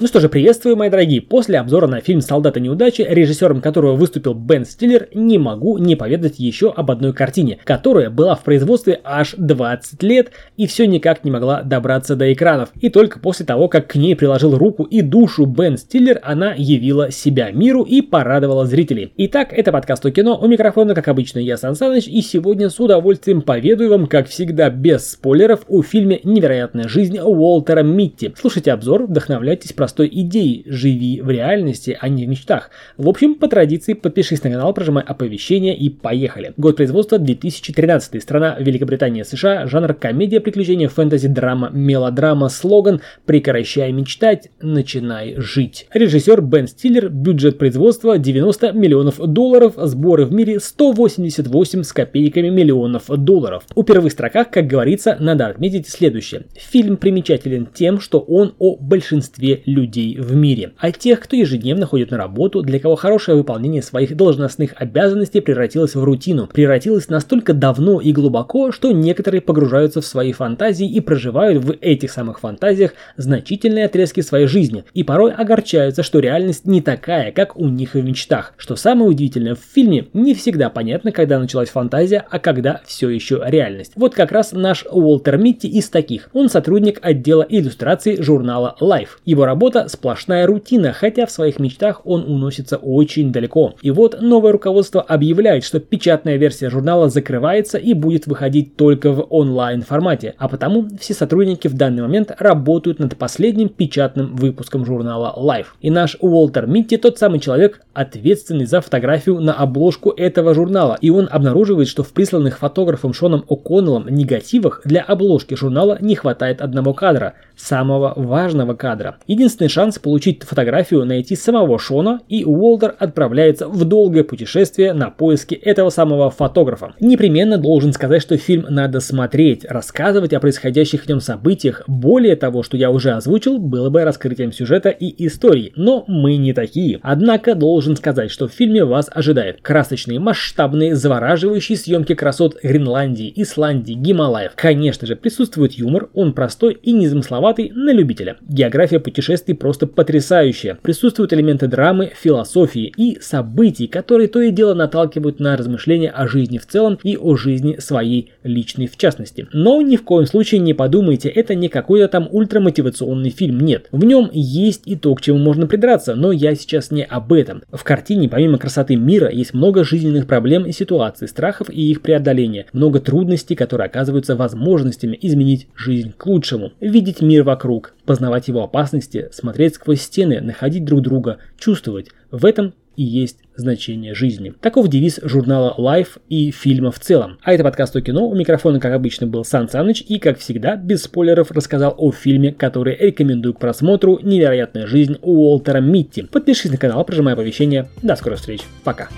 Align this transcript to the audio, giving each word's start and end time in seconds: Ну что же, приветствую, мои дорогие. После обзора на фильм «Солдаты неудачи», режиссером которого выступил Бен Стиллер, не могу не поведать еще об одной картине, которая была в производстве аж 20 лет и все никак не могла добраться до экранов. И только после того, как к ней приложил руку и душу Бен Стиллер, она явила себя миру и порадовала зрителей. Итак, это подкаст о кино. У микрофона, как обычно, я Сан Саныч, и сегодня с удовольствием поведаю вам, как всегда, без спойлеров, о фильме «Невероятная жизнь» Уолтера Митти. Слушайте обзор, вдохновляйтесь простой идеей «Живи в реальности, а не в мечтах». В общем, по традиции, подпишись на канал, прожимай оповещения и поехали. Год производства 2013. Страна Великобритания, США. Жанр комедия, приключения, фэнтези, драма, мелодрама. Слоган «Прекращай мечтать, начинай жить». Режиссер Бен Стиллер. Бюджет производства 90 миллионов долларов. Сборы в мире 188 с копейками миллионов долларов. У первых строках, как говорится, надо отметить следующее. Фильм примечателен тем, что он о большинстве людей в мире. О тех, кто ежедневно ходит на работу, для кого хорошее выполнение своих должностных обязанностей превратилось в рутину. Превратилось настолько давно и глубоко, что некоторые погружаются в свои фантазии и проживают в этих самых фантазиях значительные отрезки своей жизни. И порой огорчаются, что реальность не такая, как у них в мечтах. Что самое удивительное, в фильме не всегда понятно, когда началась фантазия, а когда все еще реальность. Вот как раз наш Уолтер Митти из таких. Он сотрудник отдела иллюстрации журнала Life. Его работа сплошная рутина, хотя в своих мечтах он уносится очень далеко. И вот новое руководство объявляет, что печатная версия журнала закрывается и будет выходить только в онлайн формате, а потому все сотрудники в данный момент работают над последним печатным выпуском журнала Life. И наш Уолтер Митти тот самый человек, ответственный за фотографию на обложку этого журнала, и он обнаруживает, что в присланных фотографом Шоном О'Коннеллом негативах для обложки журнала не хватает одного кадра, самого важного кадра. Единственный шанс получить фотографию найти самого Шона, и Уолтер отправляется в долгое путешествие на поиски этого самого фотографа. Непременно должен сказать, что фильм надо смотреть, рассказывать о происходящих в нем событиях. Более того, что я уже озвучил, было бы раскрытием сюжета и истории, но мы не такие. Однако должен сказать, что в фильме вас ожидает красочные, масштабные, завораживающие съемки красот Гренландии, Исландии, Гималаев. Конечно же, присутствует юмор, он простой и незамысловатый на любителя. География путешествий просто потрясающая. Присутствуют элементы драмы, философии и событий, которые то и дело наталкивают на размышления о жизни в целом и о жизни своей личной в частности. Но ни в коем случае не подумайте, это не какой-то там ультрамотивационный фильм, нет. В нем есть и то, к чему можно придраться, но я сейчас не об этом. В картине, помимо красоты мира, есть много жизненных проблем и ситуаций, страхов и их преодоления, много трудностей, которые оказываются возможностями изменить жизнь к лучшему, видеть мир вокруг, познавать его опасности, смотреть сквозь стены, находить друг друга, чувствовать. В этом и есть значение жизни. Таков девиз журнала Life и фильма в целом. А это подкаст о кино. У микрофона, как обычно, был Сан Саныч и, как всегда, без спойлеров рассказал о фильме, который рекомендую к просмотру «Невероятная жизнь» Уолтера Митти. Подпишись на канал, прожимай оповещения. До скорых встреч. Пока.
Ну 0.00 0.06
что 0.06 0.20
же, 0.20 0.28
приветствую, 0.28 0.76
мои 0.76 0.90
дорогие. 0.90 1.20
После 1.20 1.58
обзора 1.58 1.88
на 1.88 2.00
фильм 2.00 2.20
«Солдаты 2.20 2.60
неудачи», 2.60 3.02
режиссером 3.02 3.60
которого 3.60 3.96
выступил 3.96 4.32
Бен 4.32 4.64
Стиллер, 4.64 5.08
не 5.12 5.38
могу 5.38 5.76
не 5.78 5.96
поведать 5.96 6.38
еще 6.38 6.70
об 6.70 6.92
одной 6.92 7.12
картине, 7.12 7.58
которая 7.64 8.08
была 8.08 8.36
в 8.36 8.44
производстве 8.44 9.00
аж 9.02 9.34
20 9.36 10.00
лет 10.04 10.30
и 10.56 10.68
все 10.68 10.86
никак 10.86 11.24
не 11.24 11.32
могла 11.32 11.62
добраться 11.62 12.14
до 12.14 12.32
экранов. 12.32 12.68
И 12.80 12.90
только 12.90 13.18
после 13.18 13.44
того, 13.44 13.66
как 13.66 13.88
к 13.88 13.96
ней 13.96 14.14
приложил 14.14 14.56
руку 14.56 14.84
и 14.84 15.00
душу 15.00 15.46
Бен 15.46 15.76
Стиллер, 15.76 16.20
она 16.22 16.54
явила 16.56 17.10
себя 17.10 17.50
миру 17.50 17.82
и 17.82 18.00
порадовала 18.00 18.66
зрителей. 18.66 19.12
Итак, 19.16 19.52
это 19.52 19.72
подкаст 19.72 20.06
о 20.06 20.12
кино. 20.12 20.38
У 20.40 20.46
микрофона, 20.46 20.94
как 20.94 21.08
обычно, 21.08 21.40
я 21.40 21.56
Сан 21.56 21.74
Саныч, 21.74 22.06
и 22.06 22.22
сегодня 22.22 22.70
с 22.70 22.78
удовольствием 22.78 23.42
поведаю 23.42 23.90
вам, 23.90 24.06
как 24.06 24.28
всегда, 24.28 24.70
без 24.70 25.10
спойлеров, 25.10 25.62
о 25.66 25.82
фильме 25.82 26.20
«Невероятная 26.22 26.86
жизнь» 26.86 27.18
Уолтера 27.18 27.82
Митти. 27.82 28.32
Слушайте 28.38 28.70
обзор, 28.70 29.08
вдохновляйтесь 29.08 29.72
простой 29.88 30.10
идеей 30.12 30.64
«Живи 30.66 31.22
в 31.22 31.30
реальности, 31.30 31.96
а 31.98 32.10
не 32.10 32.26
в 32.26 32.28
мечтах». 32.28 32.68
В 32.98 33.08
общем, 33.08 33.36
по 33.36 33.48
традиции, 33.48 33.94
подпишись 33.94 34.44
на 34.44 34.50
канал, 34.50 34.74
прожимай 34.74 35.02
оповещения 35.02 35.72
и 35.72 35.88
поехали. 35.88 36.52
Год 36.58 36.76
производства 36.76 37.18
2013. 37.18 38.22
Страна 38.22 38.56
Великобритания, 38.60 39.24
США. 39.24 39.66
Жанр 39.66 39.94
комедия, 39.94 40.40
приключения, 40.40 40.90
фэнтези, 40.90 41.28
драма, 41.28 41.70
мелодрама. 41.72 42.50
Слоган 42.50 43.00
«Прекращай 43.24 43.90
мечтать, 43.92 44.50
начинай 44.60 45.36
жить». 45.38 45.86
Режиссер 45.94 46.42
Бен 46.42 46.66
Стиллер. 46.68 47.08
Бюджет 47.08 47.56
производства 47.56 48.18
90 48.18 48.72
миллионов 48.72 49.16
долларов. 49.16 49.72
Сборы 49.78 50.26
в 50.26 50.34
мире 50.34 50.60
188 50.60 51.82
с 51.82 51.94
копейками 51.94 52.50
миллионов 52.50 53.06
долларов. 53.08 53.64
У 53.74 53.84
первых 53.84 54.12
строках, 54.12 54.50
как 54.50 54.66
говорится, 54.66 55.16
надо 55.18 55.46
отметить 55.46 55.88
следующее. 55.88 56.44
Фильм 56.58 56.98
примечателен 56.98 57.66
тем, 57.72 58.00
что 58.00 58.18
он 58.20 58.54
о 58.58 58.76
большинстве 58.76 59.62
людей 59.64 59.77
в 59.86 60.34
мире. 60.34 60.72
О 60.78 60.90
тех, 60.90 61.20
кто 61.20 61.36
ежедневно 61.36 61.86
ходит 61.86 62.10
на 62.10 62.16
работу, 62.16 62.62
для 62.62 62.80
кого 62.80 62.96
хорошее 62.96 63.36
выполнение 63.36 63.82
своих 63.82 64.16
должностных 64.16 64.72
обязанностей 64.76 65.40
превратилось 65.40 65.94
в 65.94 66.02
рутину. 66.02 66.46
Превратилось 66.46 67.08
настолько 67.08 67.52
давно 67.52 68.00
и 68.00 68.12
глубоко, 68.12 68.72
что 68.72 68.92
некоторые 68.92 69.40
погружаются 69.40 70.00
в 70.00 70.06
свои 70.06 70.32
фантазии 70.32 70.88
и 70.88 71.00
проживают 71.00 71.62
в 71.62 71.76
этих 71.80 72.10
самых 72.10 72.40
фантазиях 72.40 72.92
значительные 73.16 73.84
отрезки 73.84 74.20
своей 74.20 74.46
жизни. 74.46 74.84
И 74.94 75.04
порой 75.04 75.32
огорчаются, 75.32 76.02
что 76.02 76.18
реальность 76.18 76.66
не 76.66 76.80
такая, 76.80 77.32
как 77.32 77.56
у 77.56 77.68
них 77.68 77.94
в 77.94 78.02
мечтах. 78.02 78.54
Что 78.56 78.76
самое 78.76 79.10
удивительное, 79.10 79.54
в 79.54 79.60
фильме 79.60 80.06
не 80.12 80.34
всегда 80.34 80.70
понятно, 80.70 81.12
когда 81.12 81.38
началась 81.38 81.68
фантазия, 81.68 82.24
а 82.30 82.38
когда 82.38 82.80
все 82.86 83.08
еще 83.10 83.42
реальность. 83.44 83.92
Вот 83.96 84.14
как 84.14 84.32
раз 84.32 84.52
наш 84.52 84.84
Уолтер 84.90 85.36
Митти 85.36 85.68
из 85.68 85.88
таких. 85.88 86.30
Он 86.32 86.48
сотрудник 86.48 86.98
отдела 87.02 87.46
иллюстрации 87.48 88.20
журнала 88.20 88.76
Life. 88.80 89.08
Его 89.24 89.44
работа 89.44 89.67
сплошная 89.88 90.46
рутина, 90.46 90.92
хотя 90.92 91.26
в 91.26 91.30
своих 91.30 91.58
мечтах 91.58 92.02
он 92.04 92.24
уносится 92.24 92.76
очень 92.76 93.32
далеко. 93.32 93.74
И 93.82 93.90
вот 93.90 94.20
новое 94.20 94.52
руководство 94.52 95.00
объявляет, 95.00 95.64
что 95.64 95.80
печатная 95.80 96.36
версия 96.36 96.70
журнала 96.70 97.08
закрывается 97.08 97.78
и 97.78 97.94
будет 97.94 98.26
выходить 98.26 98.76
только 98.76 99.12
в 99.12 99.26
онлайн 99.30 99.82
формате, 99.82 100.34
а 100.38 100.48
потому 100.48 100.86
все 101.00 101.14
сотрудники 101.14 101.68
в 101.68 101.74
данный 101.74 102.02
момент 102.02 102.32
работают 102.38 102.98
над 102.98 103.16
последним 103.16 103.68
печатным 103.68 104.36
выпуском 104.36 104.84
журнала 104.84 105.34
Life. 105.36 105.66
И 105.80 105.90
наш 105.90 106.16
Уолтер 106.20 106.66
Митти 106.66 106.96
тот 106.96 107.18
самый 107.18 107.40
человек, 107.40 107.80
ответственный 107.92 108.66
за 108.66 108.80
фотографию 108.80 109.40
на 109.40 109.52
обложку 109.52 110.10
этого 110.10 110.54
журнала, 110.54 110.98
и 111.00 111.10
он 111.10 111.28
обнаруживает, 111.30 111.88
что 111.88 112.02
в 112.02 112.12
присланных 112.12 112.58
фотографом 112.58 113.12
Шоном 113.12 113.44
О'Коннеллом 113.48 114.10
негативах 114.10 114.80
для 114.84 115.02
обложки 115.02 115.54
журнала 115.54 115.98
не 116.00 116.14
хватает 116.14 116.60
одного 116.60 116.94
кадра, 116.94 117.34
самого 117.56 118.12
важного 118.16 118.74
кадра. 118.74 119.18
Единственный 119.58 119.82
шанс 119.82 119.98
получить 119.98 120.44
фотографию 120.44 121.04
найти 121.04 121.34
самого 121.34 121.80
Шона, 121.80 122.20
и 122.28 122.44
Уолтер 122.44 122.94
отправляется 122.96 123.66
в 123.66 123.84
долгое 123.84 124.22
путешествие 124.22 124.92
на 124.92 125.10
поиски 125.10 125.56
этого 125.56 125.90
самого 125.90 126.30
фотографа. 126.30 126.94
Непременно 127.00 127.58
должен 127.58 127.92
сказать, 127.92 128.22
что 128.22 128.36
фильм 128.36 128.66
надо 128.68 129.00
смотреть, 129.00 129.64
рассказывать 129.64 130.32
о 130.32 130.38
происходящих 130.38 131.02
в 131.02 131.08
нем 131.08 131.20
событиях. 131.20 131.82
Более 131.88 132.36
того, 132.36 132.62
что 132.62 132.76
я 132.76 132.92
уже 132.92 133.10
озвучил, 133.10 133.58
было 133.58 133.90
бы 133.90 134.04
раскрытием 134.04 134.52
сюжета 134.52 134.90
и 134.90 135.26
истории, 135.26 135.72
но 135.74 136.04
мы 136.06 136.36
не 136.36 136.52
такие. 136.52 137.00
Однако 137.02 137.56
должен 137.56 137.96
сказать, 137.96 138.30
что 138.30 138.46
в 138.46 138.52
фильме 138.52 138.84
вас 138.84 139.10
ожидает 139.10 139.60
красочные, 139.60 140.20
масштабные, 140.20 140.94
завораживающие 140.94 141.76
съемки 141.76 142.14
красот 142.14 142.58
Гренландии, 142.62 143.32
Исландии, 143.34 143.94
Гималаев. 143.94 144.52
Конечно 144.54 145.04
же, 145.08 145.16
присутствует 145.16 145.72
юмор, 145.72 146.10
он 146.14 146.32
простой 146.32 146.74
и 146.80 146.92
незамысловатый 146.92 147.72
на 147.74 147.92
любителя. 147.92 148.36
География 148.48 149.00
путешествий 149.00 149.47
просто 149.54 149.86
потрясающая. 149.86 150.78
Присутствуют 150.82 151.32
элементы 151.32 151.68
драмы, 151.68 152.12
философии 152.14 152.92
и 152.96 153.18
событий, 153.20 153.86
которые 153.86 154.28
то 154.28 154.40
и 154.40 154.50
дело 154.50 154.74
наталкивают 154.74 155.40
на 155.40 155.56
размышления 155.56 156.10
о 156.10 156.26
жизни 156.26 156.58
в 156.58 156.66
целом 156.66 156.98
и 157.02 157.16
о 157.16 157.36
жизни 157.36 157.76
своей 157.78 158.32
личной 158.42 158.86
в 158.86 158.96
частности. 158.96 159.46
Но 159.52 159.80
ни 159.82 159.96
в 159.96 160.04
коем 160.04 160.26
случае 160.26 160.60
не 160.60 160.74
подумайте, 160.74 161.28
это 161.28 161.54
не 161.54 161.68
какой-то 161.68 162.08
там 162.08 162.28
ультрамотивационный 162.30 163.30
фильм, 163.30 163.60
нет. 163.60 163.88
В 163.92 164.04
нем 164.04 164.30
есть 164.32 164.82
и 164.86 164.96
то, 164.96 165.14
к 165.14 165.20
чему 165.20 165.38
можно 165.38 165.66
придраться, 165.66 166.14
но 166.14 166.32
я 166.32 166.54
сейчас 166.54 166.90
не 166.90 167.04
об 167.04 167.32
этом. 167.32 167.62
В 167.72 167.84
картине, 167.84 168.28
помимо 168.28 168.58
красоты 168.58 168.96
мира, 168.96 169.30
есть 169.30 169.54
много 169.54 169.84
жизненных 169.84 170.26
проблем 170.26 170.64
и 170.66 170.72
ситуаций, 170.72 171.28
страхов 171.28 171.70
и 171.70 171.90
их 171.90 172.02
преодоления, 172.02 172.66
много 172.72 173.00
трудностей, 173.00 173.54
которые 173.54 173.86
оказываются 173.86 174.36
возможностями 174.36 175.18
изменить 175.20 175.68
жизнь 175.74 176.12
к 176.16 176.26
лучшему, 176.26 176.72
видеть 176.80 177.20
мир 177.20 177.42
вокруг, 177.42 177.94
познавать 178.08 178.48
его 178.48 178.64
опасности, 178.64 179.28
смотреть 179.32 179.74
сквозь 179.74 180.00
стены, 180.00 180.40
находить 180.40 180.86
друг 180.86 181.02
друга, 181.02 181.36
чувствовать. 181.58 182.08
В 182.30 182.46
этом 182.46 182.72
и 182.96 183.02
есть 183.04 183.36
значение 183.54 184.14
жизни. 184.14 184.54
Таков 184.62 184.88
девиз 184.88 185.20
журнала 185.22 185.74
Life 185.78 186.18
и 186.30 186.50
фильма 186.50 186.90
в 186.90 186.98
целом. 186.98 187.38
А 187.42 187.52
это 187.52 187.64
подкаст 187.64 187.94
о 187.94 188.00
кино. 188.00 188.26
У 188.26 188.34
микрофона, 188.34 188.80
как 188.80 188.94
обычно, 188.94 189.26
был 189.26 189.44
Сан 189.44 189.68
Саныч 189.68 190.02
и, 190.08 190.18
как 190.18 190.38
всегда, 190.38 190.74
без 190.74 191.02
спойлеров 191.02 191.50
рассказал 191.50 191.94
о 191.98 192.10
фильме, 192.12 192.50
который 192.50 192.96
рекомендую 192.96 193.52
к 193.52 193.60
просмотру 193.60 194.18
«Невероятная 194.22 194.86
жизнь» 194.86 195.18
Уолтера 195.20 195.80
Митти. 195.80 196.22
Подпишись 196.22 196.70
на 196.70 196.78
канал, 196.78 197.04
прожимай 197.04 197.34
оповещения. 197.34 197.88
До 198.02 198.16
скорых 198.16 198.38
встреч. 198.38 198.62
Пока. 198.84 199.08